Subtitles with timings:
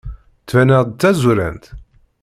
[0.41, 1.65] Ttbaneɣ-d d tazurant?